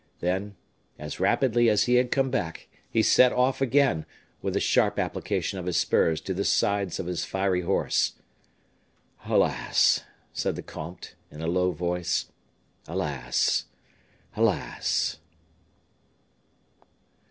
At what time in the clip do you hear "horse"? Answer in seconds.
7.61-8.13